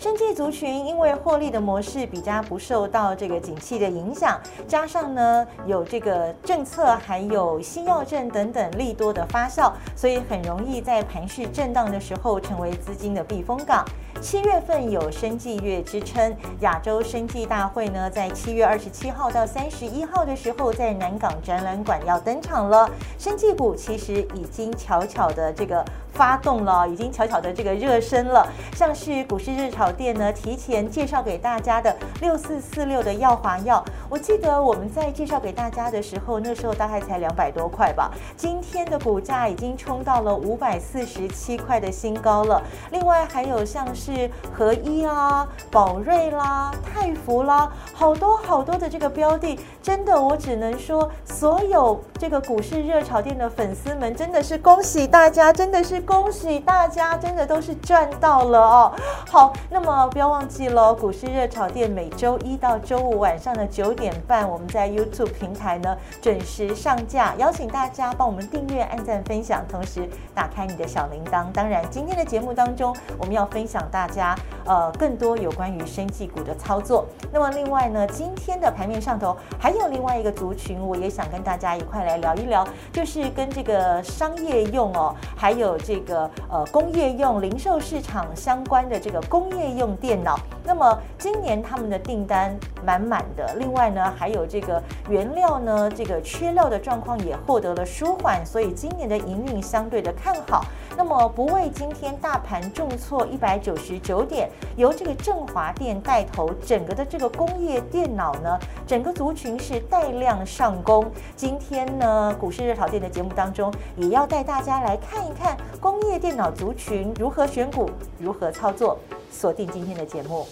[0.00, 13.84] 生计族群因为获利的模式比较不受到这个景气的影响，加上呢有这个政策还有新药证等等利多的发酵，所以很容易在盘势震荡的时候成为资金的避风港。
[14.20, 22.90] 七月份有生计月之称，亚洲生计大会呢，在七月二十七号到三十一号的时候，在南港展览馆要登场了。
[23.16, 28.46] 生计股其实已经悄悄的这个发动了，已经悄悄的这个热身了。
[28.74, 38.10] 像是股市热炒店呢，提前介绍给大家的六四四六的耀华药，我记得我们在介绍给大家的时候，那时候大概才两百多块吧。
[38.36, 42.60] 今天的股价已经冲到了五百四十七块的新高了。
[42.90, 44.07] 另外还有像是。
[44.08, 58.92] 是合一啊，宝瑞啦，泰福啦，好多好多的这个标的，真的，我只能说，所有这个股市热炒店的粉丝们，真的是恭喜大家，真的是恭喜大家，真的都是赚到了哦。
[59.26, 71.52] 好，那么不要忘记了，股市热炒店每周一到周五晚上的九点半，我们在 YouTube 平台呢准时上架，邀请大家帮我们订阅、按赞、分享，同时打开你的小铃铛。
[71.52, 73.97] 当然，今天的节目当中，我们要分享大。
[73.98, 74.32] 大家
[74.64, 77.04] 呃更多有关于生技股的操作。
[77.32, 90.38] 那么另外呢，今天的盘面上头还有另外一个族群，我也想跟大家一块来聊一聊，就是跟这个商业用哦，还有这个呃工业用、零售市场相关的这个工业用电脑。
[90.64, 100.64] 那么今年他们的订单满满的，另外呢还有这个原料呢这个缺料的状况也获得了舒缓，所以今年的营运相对的看好。
[100.96, 111.10] 那么不为今天大盘重挫一百九十十九点，由这个振华电带头，整个的这个工业电脑呢，整个族群是带量上攻。
[111.34, 118.98] 今天呢，股市热炒店的节目当中，也要带大家来看一看工业电脑族群如何选股，如何操作。
[119.30, 120.46] 锁定今天的节目。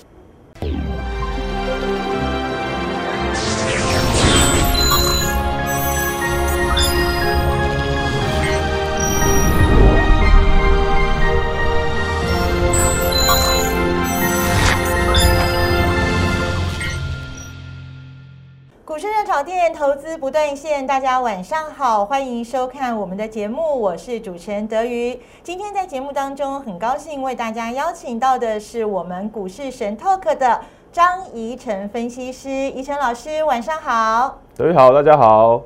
[19.86, 25.16] 投资不断线，大家晚上好，欢迎收看我们的节目，我是主持人德瑜。
[25.44, 30.60] 今天在节目当中，很高兴为大家邀请到的是我们股市神 Talk 的
[30.90, 34.40] 张怡晨分析师，怡晨老师，晚上好。
[34.56, 35.62] 德瑜好，大家好。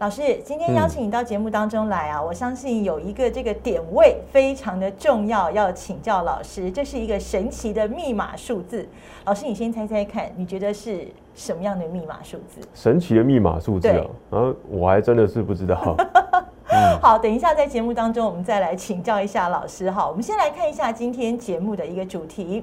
[0.00, 8.88] 老师，今天邀请你到节目当中来啊，我相信有一个这个点位非常的重要，要请教老师，这是一个神奇的密码数字。
[9.24, 11.06] 老师，你先猜猜看，你觉得是？
[11.36, 12.60] 什么样的密码数字？
[12.74, 14.06] 神奇的密码数字啊！
[14.30, 15.96] 啊，我还真的是不知道。
[17.02, 20.06] 好，等一下在节目当中，我们再来请教一下老师哈。
[20.08, 22.62] 我们先来看一下今天节目的一个主题。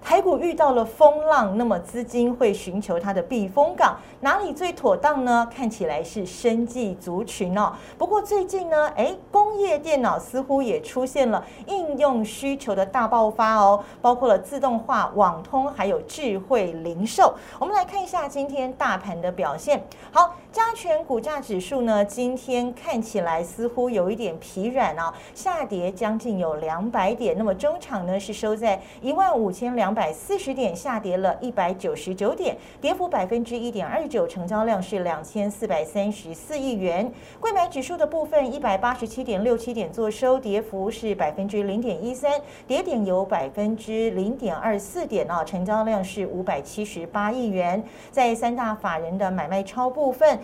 [0.00, 5.46] 台股遇到了风浪，那么资金会寻求它的避风港，哪里最妥当呢？
[5.54, 7.72] 看起来是生技族群哦。
[7.98, 17.34] 不过最近呢，哎，工业电脑似乎也出现了应用需求的大爆发哦，包括了自动化、网通，还有智慧零售。
[17.58, 19.84] 我们来看一下今天大盘的表现。
[20.10, 27.36] 好，加权股价指数呢，今天看起来似乎有一点疲软哦，下跌将近有两百点。
[27.36, 29.87] 那么中场呢是收在一万五千两。
[29.88, 37.10] 两百四十点下跌了一百九十九点，跌幅百分之一点二九，成交量是两千四百三十四亿元。
[37.40, 42.30] 贵买指数的部分一百八十七点六七点做收，跌幅是百分之零点一三，
[42.66, 47.82] 跌点有百分之零点二四点啊，成交量是五百七十八亿元。
[48.10, 50.38] 在三大法人的买卖超部分。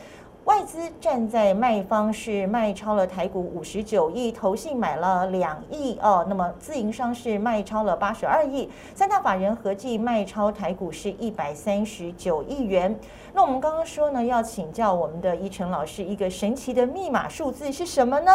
[0.45, 12.95] 外资站在卖方是卖超了台股五十九亿，投信买了两亿哦，那么自营商是卖超了八十二亿，三大法人合计卖超台股是一百三十九亿元。
[13.33, 18.31] 那我们刚刚说呢，要请教我们的依晨老师，一个神奇的密码数字是什么呢？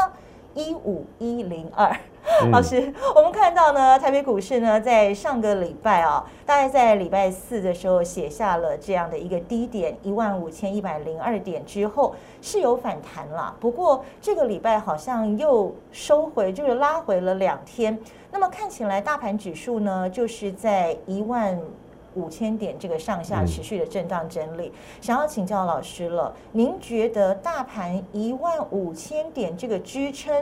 [0.59, 1.95] 一五一零二。
[2.51, 17.97] 老师，我们看到呢，台北股市呢，在上个礼拜啊，大概在礼拜四的时候写下了这样的一个低点一万五千一百零二点之后是有反弹了，不过这个礼拜好像又收回，就是拉回了两天。
[18.29, 21.57] 那么看起来大盘指数呢，就是在一万
[22.19, 24.71] 五千点这个上下持续的震荡整理。
[24.99, 30.33] 想要请教老师了，您觉得大盘一万五千点这个支撑？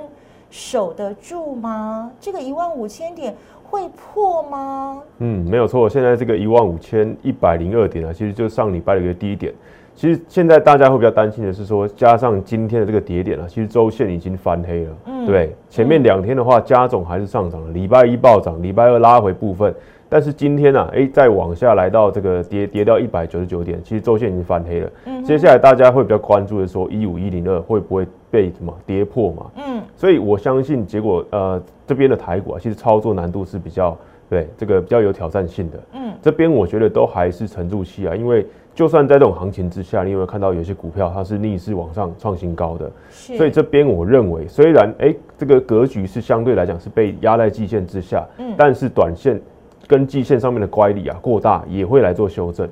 [0.49, 2.09] 守得住吗？
[2.21, 3.35] 这个一万五千点
[3.69, 5.03] 会破吗？
[5.17, 5.89] 嗯，没有错。
[5.89, 9.53] 现在这个一万五千一百零二点啊，其实就是上礼拜的一个低点。
[9.97, 14.91] 其实现在大家会比较担心的是说，加上今天的这个跌点啊，其实周线已经翻黑了。
[15.07, 15.55] 嗯，对。
[15.71, 17.71] 前面两天的话，加总还是上涨了。
[17.71, 19.73] 礼拜一暴涨，礼拜二拉回部分，
[20.07, 24.91] 但是今天呢，哎，再往下来到这个跌跌到一百九十九点，其实周线已经翻黑了。
[25.05, 29.47] 嗯，接下来大家会比较关注的说，一五一零二会不会被什么跌破嘛？
[29.55, 33.97] 嗯，所以我相信结果，呃，这边的台股啊，其实操作难度是比较
[34.29, 35.79] 对这个比较有挑战性的。
[35.93, 42.91] 嗯，这边我觉得都还是沉住气啊，因为就算在这种行情之下，你有没有看到有些股票它是逆势往上创新高的？
[43.09, 49.41] 所以这边我认为，虽然哎这个格局是相对来讲是被压在季线之下，嗯，但是短线。
[49.89, 52.67] 跟季线上面的乖离啊过大，也会来做修正，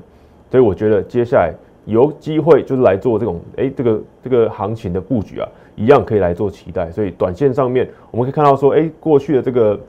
[0.52, 1.54] 所以我觉得接下来
[1.86, 5.48] 有机会就是来做这种哎这个这个行情的布局啊，
[5.78, 6.92] 一样可以来做期待。
[6.92, 9.80] 所以短线上面我们可以看到说，哎过去的这个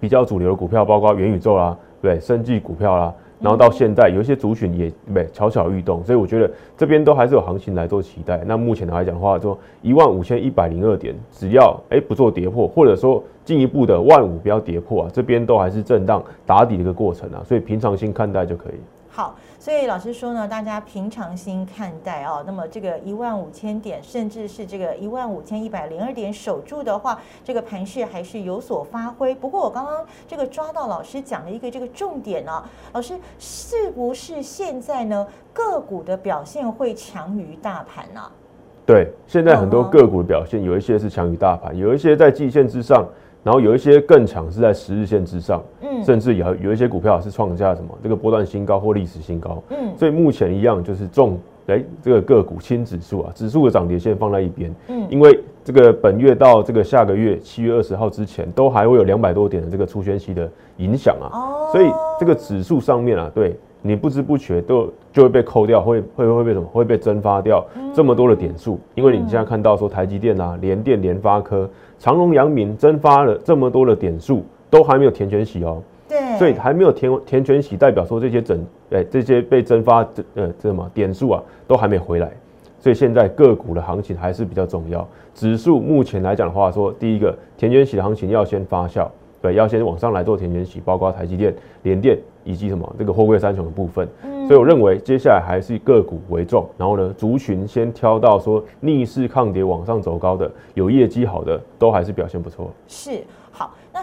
[0.00, 3.12] 比较主流的股票，包括元宇宙啦，对，生技股票啦。
[3.38, 8.42] 然后到现在，有一些族群也对悄悄欲动，所以我觉得这边都还是有行情来做期待。
[8.46, 18.74] 那目前来讲的话，说一万五千一百零二点，只要哎不做跌破，或者说进一步的万五不要跌破啊，这边都还是震荡打底的一个过程啊，所以平常心看待就可以。
[19.16, 22.44] 好，所以老师说呢，大家平常心看待哦。
[22.46, 29.34] 那么这个一万五千点，甚至是这个一万五千一百零二点守住的话，这个盘势还是有所发挥。
[29.34, 38.20] 不过我刚刚这个抓到老师讲的一个这个重点呢，老师是不是现在呢个股的表现会强于大盘呢？
[38.84, 43.08] 对，现在很多个股的表现有一些是强于大盘，有一些在季线之上。
[43.46, 51.38] 然后有一些更强是在十日线之上，嗯，甚至有有一些股票是创下什么这个波段新高或历史新高，嗯，所以目前一样就是重
[51.68, 61.86] 哎这个个股轻指数啊，指数的涨跌线放在一边，嗯，因为这个本月到这个下个月七月二十号之前都还会有两百多点的这个出宣期的影响啊，哦，所以
[62.18, 66.66] 这个指数上面啊，对你不知不觉都就会被扣掉，会会会被什么？
[66.72, 67.64] 会被蒸发掉
[67.94, 71.70] 这么多的点数，因为你现在看到说台积电啊、联电、联发科。
[71.98, 75.82] 长隆、阳明蒸发了这么多的点数，都还没有填全息哦。
[76.08, 82.30] 对，所以还没有填填全息，代表说这些整哎这些被蒸发这呃这什么点数啊，都还没回来。
[82.78, 85.06] 所以现在个股的行情还是比较重要。
[85.34, 89.08] 指数目前来讲的话，说第一个填全洗的行情要先发酵，
[89.42, 91.52] 对，要先往上来做填全洗，包括台积电、
[91.82, 94.08] 联电以及什么这个货柜三雄的部分。
[94.46, 102.70] 所以我认为接下来还是以个股为重，然后呢，族群先挑到说逆势抗跌往上走高的，有业绩好的，都还是表现不错。
[102.86, 103.22] 是。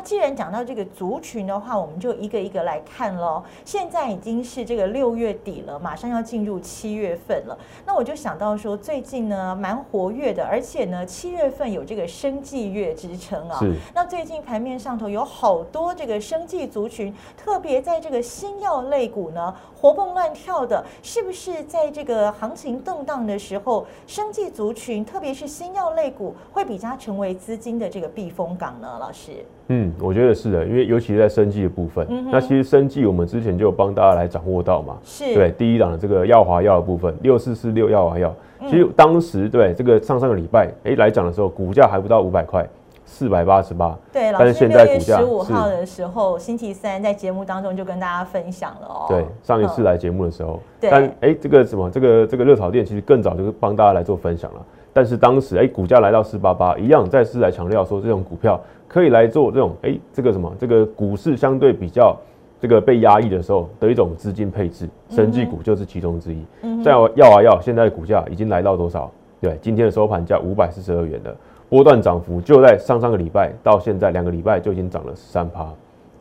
[0.04, 3.42] 既然讲到这个族群的话，我们就一个一个来看喽。
[3.64, 7.58] 现在已经是这个六月底了，马上要进入七月份了。
[7.86, 13.60] 那我就想到说，最近呢蛮活跃的，而且呢七月份有这个生计月之称啊。
[13.94, 28.98] 那最近盘面上头有好多这个生计族群，特别在这个新药类股呢活蹦乱跳的，是不是在这个行情动荡的时候，生计族群特别是新药类股会比较成为资金的这个避风港呢？
[29.00, 29.46] 老师？
[29.68, 35.33] 嗯，我觉得是的，因为尤其是在生计的部分，那其实生计我们之前就有帮大家来掌握到嘛，是。
[35.33, 38.36] 对第一档的这个耀华药的部分，六四四六耀华药，
[38.68, 42.68] 其实当时对这个上上个礼拜哎来讲的时候，股价还不到五百块，
[43.06, 58.59] 四百八十八，对，但是现在十五号的时候，星期三在节目当中就跟大家分享了哦，对，上一次来节目的时候，但哎这个什么这个这个热炒店其实更早就是帮大家来做分享了，但是当时哎股价来到四八八，一样再次来强调说这种股票。
[58.94, 62.16] 可以来做这种哎，这个什么，这个股市相对比较
[62.62, 66.45] 这个被压抑的时候的一种资金配置，生技股就是其中之一。
[66.83, 69.09] 再要啊要，现在的股价已经来到多少？
[69.42, 71.35] 对，今天的收盘价五百四十二元的
[71.69, 75.68] 波段涨幅，就在上上个礼拜到现在两个礼拜就已经涨了十三趴。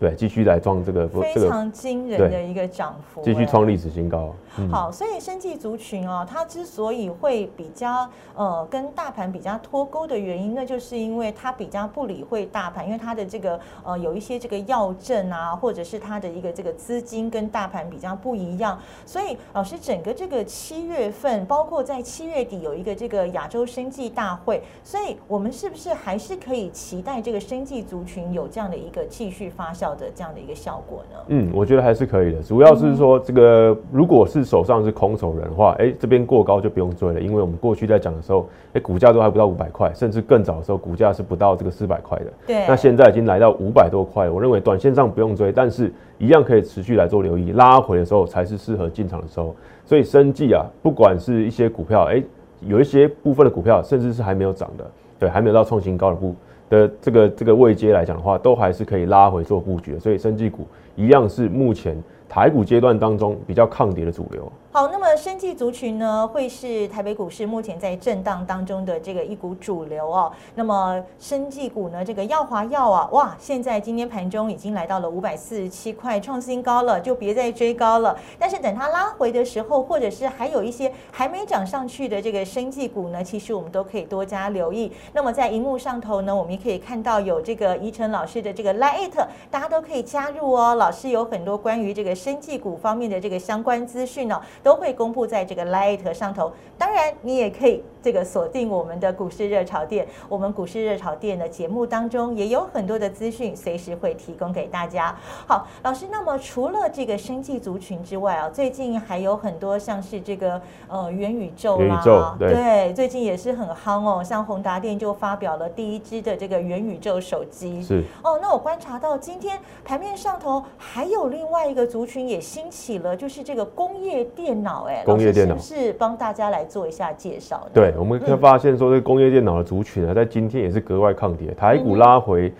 [0.03, 4.35] 对，继续来创这个非常惊人的一个涨幅，继续创历史新高。
[4.69, 18.77] 好，所以生技族群哦，它之所以会比较呃跟大盘比较脱钩的原因，那就是因为它比较不理会大盘，因为它的这个呃有一些这个药证啊，或者是它的一个这个资金跟大盘比较不一样。
[19.07, 29.92] 所以老师，整个这个七月份，包括在七月底有一个这个亚洲生技大会，所以我们是不是还是可以期待这个生技族群有这样的一个继续发酵？
[29.95, 31.19] 的这样的一个效果呢？
[31.29, 32.43] 嗯，我觉得还是可以的。
[32.43, 42.27] 主要是说，这个如果是手上是空手人的话，哎，这边过高就不用追了，因为我们过去在讲的时候，哎，股价都还不到五百块，甚至更早的时候，股价是不到这个四百块的。
[42.47, 42.67] 对。
[42.67, 49.55] 那现在已经来到五百多块，我认为短线上不用追，但是一样可以持续来做留意，拉回的时候才是适合进场的时候。
[49.85, 52.23] 所以生计啊，不管是一些股票，哎，
[52.61, 56.35] 有一些部分的股票甚至是还没有涨的，对，还没有到创新高的部。
[56.73, 64.51] 的这个这个位阶来讲的话，都还是可以拉回做布局的，所以生技股一样是目前台股阶段当中比较抗跌的主流。
[64.75, 70.33] 好，那么生技族群呢，会是台北股市目前在震荡当中的这个一股主流哦。
[70.55, 78.19] 那么生技股呢，这个耀华药啊，哇，现在今天盘中已经来到了五百四十七块，创新高了，就别再追高了。
[78.39, 84.91] 但是等它拉回的时候，或者是还有一些还没涨上去的这个生技股呢，其实我们都可以多加留意。
[85.13, 89.13] 那么在荧幕上头呢，我们也可以看到有这个宜晨老师的这个 Light，
[89.51, 90.75] 大家都可以加入哦。
[90.77, 94.41] 老师有很多关于这个生技股方面的这个相关资讯哦。
[94.63, 105.17] 都会公布在这个 Light 上头，当然你也可以这个锁定我们的股市热潮店，我们股市热潮店的节目当中也有很多的资讯，随时会提供给大家。
[105.47, 124.43] 好，老师，那么除了这个生技族群之外啊，最近还有很多像是这个呃元宇宙啦，对，最近也是很夯哦，像宏达电就发表了第一支的这个元宇宙手机，是哦，那我观察到今天盘面上头还有另外一个族群也兴起了，就是这个工业电。
[124.53, 127.67] 电脑哎，工业电脑是帮大家来做一下介绍。
[127.73, 132.53] 对，我们可以发现说，这工业电脑的族群啊，在今天也是格外抗跌，台股拉回，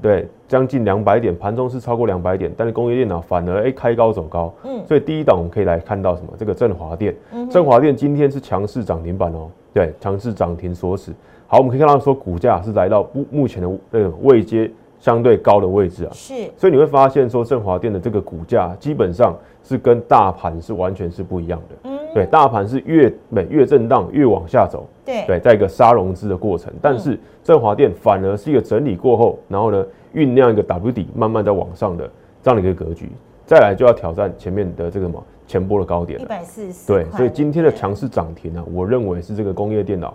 [0.00, 4.52] 对，将近两百点，盘中是超过两百点，但是工业电脑反而哎开高走高。
[4.64, 6.28] 嗯，所以第一档我们可以来看到什么？
[6.38, 7.14] 这个振华电，
[7.50, 11.12] 振华电今天是强势涨停板哦，对，强势涨停锁死。
[11.46, 16.10] 好，我们可以看到说，股价是来到目目前的那个位阶相对高的位置啊。
[16.12, 19.36] 是，所以你会发现说，振华电的这个股价基本上。
[19.62, 32.10] 是跟大盘是完全是不一样的，嗯，对，大盘是越每越震荡越往下走，对，对，在一个杀融资的过程，但是振华电反而是一个整理过后，然后呢酝酿一个 W 底慢慢在往上的
[32.42, 33.08] 这样的一个格局，
[33.46, 40.12] 再来就要挑战前面的这个什么前波的高点，一百四十对，所以今天的强势涨停呢，我认为是这个工业电脑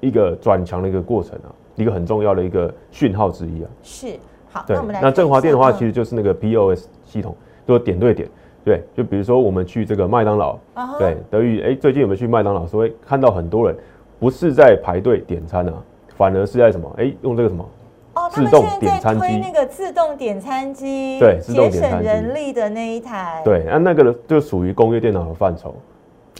[0.00, 4.08] 一个转强的一个过程啊，一个很重要的一个讯号之一啊，是，
[4.50, 8.28] 好，那我们来，那振华电的话，其实就是那个 POS 系统，都点对点。
[8.64, 10.58] 对，就比如说我们去这个麦当劳，
[10.98, 12.66] 对，德裕，哎，最近有没有去麦当劳？
[12.66, 13.76] 所以看到很多人
[14.18, 15.74] 不是在排队点餐啊，
[16.16, 16.92] 反而是在什么？
[16.98, 17.64] 哎，用这个什么？
[18.14, 23.40] 哦，自动点餐机，那个自动点餐机，对，自动点餐机，人力的那一台。
[23.44, 25.74] 对，那那个呢，就属于工业电脑的范畴。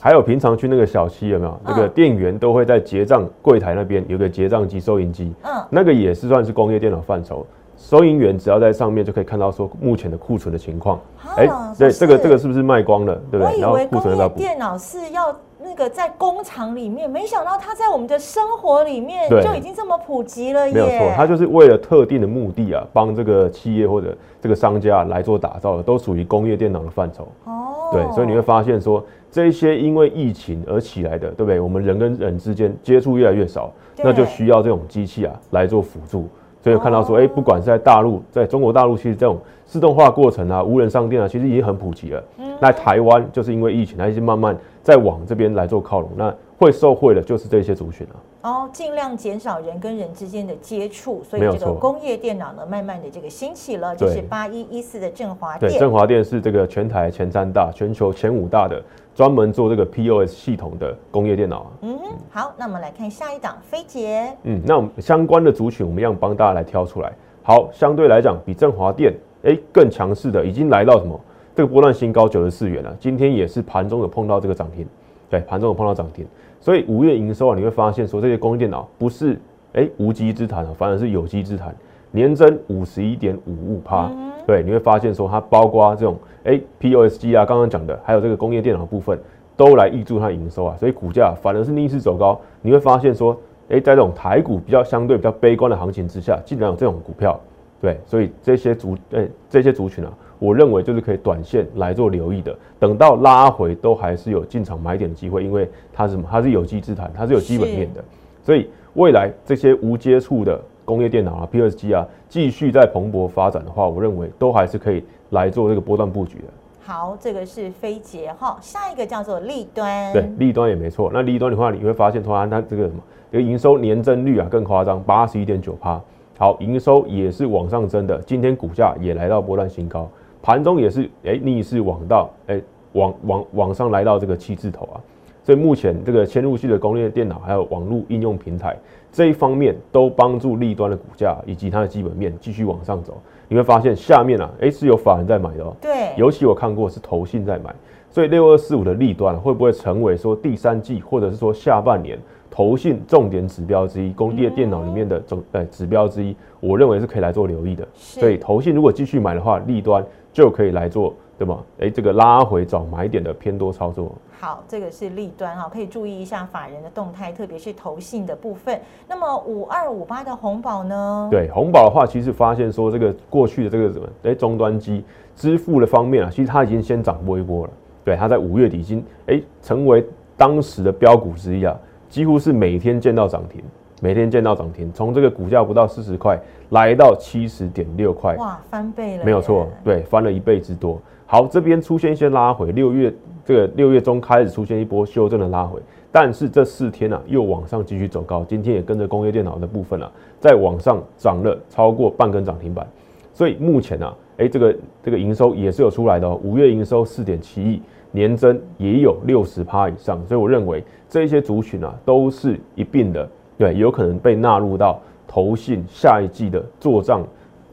[0.01, 1.59] 还有平常去那个小七有没有？
[1.63, 7.45] 那个店员都会在结账柜台那边有个结账机、收银机，嗯，那个也是算是工业电脑范畴。
[7.81, 10.99] 收银员只要在上面就可以看到说目前的库存的情况。
[11.35, 11.47] 哎，
[11.77, 13.15] 对，这个这个是不是卖光了？
[13.31, 13.65] 对不对？
[13.65, 20.69] 我以为工业电脑是要那个在工厂里面，没想到它在我们的生活里面就已经这么普及了。
[20.71, 27.27] 没有错，它就是为了特定的目的啊，帮这个企业或者这个商家来做打造的，都属于工业电脑的范畴。
[27.45, 31.59] 哦，对，所以你会发现说，这些因为疫情而起来的，对不对？
[31.59, 36.27] 我们人跟人之间接触越来越少，那就需要这种机器啊来做辅助。
[36.63, 42.23] 所以看到说，哎，不管是在大陆，在中国大陆，其实这种自动化过程啊，无人商店啊，其实已经很普及了。
[42.59, 46.09] 那台湾就是因为疫情，它已经慢慢在往这边来做靠拢。
[46.15, 48.15] 那会受惠的就是这些族群啊。
[48.43, 53.95] 哦，尽量减少人跟人之间的接触，所以这个工业电脑呢，慢慢的这个兴起了。
[53.95, 58.79] 就是八一一四的振华电，对，振华电是这个全台前三大、全球前五大的。
[59.13, 61.67] 专门做这个 POS 系统的工业电脑啊。
[61.81, 61.99] 嗯，
[62.29, 64.31] 好，那我们来看下一档飞捷。
[64.43, 67.11] 嗯，那我们相关的族群，我们一样帮大家来挑出来。
[67.43, 69.13] 好，相对来讲，比振华电
[69.43, 71.19] 哎更强势的，已经来到什么？
[71.53, 72.95] 这个波段新高九十四元了。
[72.99, 74.87] 今天也是盘中有碰到这个涨停，
[75.29, 76.25] 对，盘中有碰到涨停。
[76.59, 79.37] 所以五月营收啊，你会发现说这些工业电脑不是
[79.73, 81.75] 哎无稽之谈啊，反而是有机之谈，
[82.11, 84.09] 年增五十一点五五趴。
[84.47, 89.19] 对，你会发现说它包括这种哎 POS 机啊，刚刚讲的，还有这个工业电脑部分，
[89.63, 92.41] 都来挹注它营收啊，所以股价反而是逆势走高。
[92.63, 93.39] 你会发现说，
[93.69, 97.39] 哎，在这种台股比较相对比较悲观的行情之下，竟然有这种股票，
[97.79, 106.27] 对，所以这些族哎这些族群啊，我认为就是可以短线来做留意的，等到拉回都还是有进场买点的机会，因为它是什么？
[106.31, 108.03] 它是有机之谈，它是有基本面的，
[108.43, 110.59] 所以未来这些无接触的。
[110.83, 116.43] 工业电脑啊，P S G 啊，继续在蓬勃发展的话，我认为都还是可以来做这个波段布局的。
[116.83, 120.11] 好，这个是飞捷哈，下一个叫做立端。
[120.11, 121.11] 对，立端也没错。
[121.13, 122.99] 那立端的话，你会发现，突然它这个什么，
[123.31, 126.01] 这个营收年增率啊更夸张，八十一点九趴。
[126.39, 130.09] 好，营收也是往上增的，今天股价也来到波段新高，
[130.41, 132.59] 盘中也是哎逆势往到哎
[132.93, 134.97] 往往往上来到这个七字头啊。
[135.43, 138.77] 所以目前这个嵌入式的工业电脑还有网络应用平台
[139.11, 143.19] 这一方面都帮助立端的股价以及它的基本面继续往上走。
[143.51, 145.75] 你会发现下面啊，哎是有法人在买的哦。
[145.81, 147.75] 对，尤其我看过是投信在买。
[148.09, 152.17] 所以六二四五的利端会不会成为说第三季或者是说下半年
[152.49, 156.33] 投信重点指标之一，工业电脑里面的总呃指标之一？
[156.61, 157.85] 我认为是可以来做留意的。
[157.93, 161.13] 所以投信如果继续买的话，利端就可以来做。
[161.41, 161.63] 对吗？
[161.79, 164.11] 哎，这个拉回找买点的偏多操作。
[164.39, 168.79] 好，这个是利端哈，可以注意一下法人的动态，特别是投信的部分。
[169.07, 171.27] 那么五二五八的红宝呢？
[171.31, 175.03] 对，红宝的话，其实发现说这个过去的这个什么，哎，终端机
[175.35, 177.73] 支付的方面啊，其实它已经先涨过一波了。
[178.03, 180.05] 对，它在五月底已经哎成为
[180.37, 181.75] 当时的标股之一啊，
[182.07, 183.63] 几乎是每天见到涨停，
[184.03, 186.37] 每天见到涨停，从这个股价不到四十块
[186.71, 190.99] 来到七十点六块，哇，翻倍了，没有错，对，翻了一倍之多。
[191.27, 193.13] 好，这边出现一些拉回，六月
[193.45, 195.79] 这个六月中开始出现一波修正的拉回，
[196.11, 202.85] 但是这四天啊又往上继续走高，今天也跟着工业电脑的部分啊，在往上涨了超过半根涨停板，
[203.31, 207.79] 所以目前啊，哎，这个这个营收也是有出来的哦，五月营收四点七亿，
[208.09, 213.29] 年增也有六十趴以上，所以我认为这些族群啊都是一并的，
[213.61, 217.23] 对，有可能被纳入到投信下一季的做账，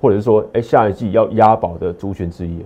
[0.03, 2.63] 或者是说，哎，下一季要押宝的族群之一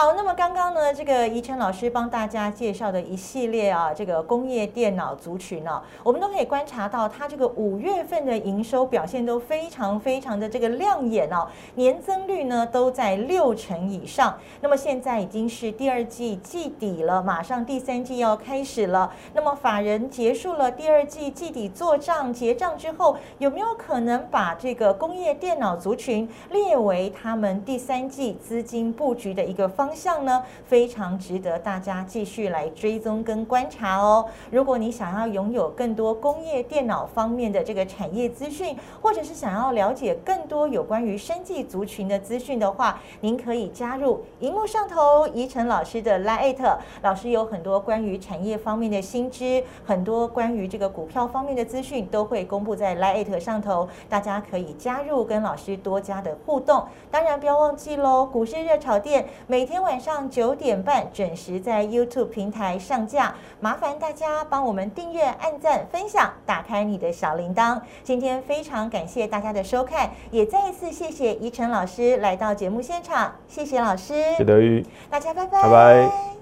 [0.00, 14.38] 好，那么刚刚呢，这个宜晨老师帮大家介绍的一系列啊，这个工业电脑族群呢，我们都可以观察到，它这个五月份的营收表现都非常非常的这个亮眼哦，年增率呢都在六成以上。
[14.62, 19.12] 那么现在已经是第二季季底了，马上第三季要开始了。
[19.34, 29.68] 那么法人结束了第二季季底做账结账之后，有没有可能把这个工业电脑族群列为他们第三季资金布局的一个？
[29.80, 34.24] 方方向呢，非常值得大家继续来追踪跟观察哦。
[34.48, 56.86] 如果你想要拥有更多工业电脑方面的这个产业资讯，或者是想要了解更多有关于生技族群的资讯的话，您可以加入荧幕上头宜晨老师的 Lite，老师有很多关于产业方面的新知，很多关于这个股票方面的资讯都会公布在 Lite 上头，大家可以加入跟老师多加的互动。
[57.10, 67.80] 当然不要忘记喽，股市热炒店每天晚上九点半准时在 YouTube 平台上架，麻烦大家帮我们订阅、按赞、分享，打开你的小铃铛。
[68.02, 76.39] 今天非常感谢大家的收看，也再一次谢谢宜晨老师来到节目现场，谢谢老师，谢德玉，大家拜拜，拜拜。